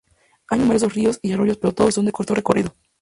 Hay 0.49 0.57
numerosos 0.57 0.95
ríos 0.95 1.19
y 1.21 1.31
arroyos 1.31 1.59
pero 1.59 1.75
todos 1.75 1.93
son 1.93 2.05
de 2.05 2.11
corto 2.11 2.33
recorrido. 2.33 2.73